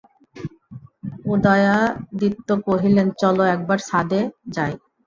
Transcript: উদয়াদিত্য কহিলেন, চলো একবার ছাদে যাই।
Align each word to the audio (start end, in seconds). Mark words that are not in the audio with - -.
উদয়াদিত্য 1.25 2.49
কহিলেন, 2.67 3.07
চলো 3.21 3.43
একবার 3.55 3.79
ছাদে 3.87 4.19
যাই। 4.53 4.73